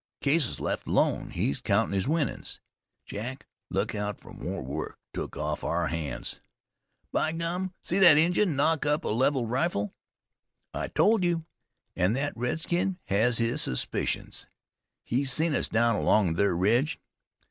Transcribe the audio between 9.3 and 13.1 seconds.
rifle." "I told you, an' thet redskin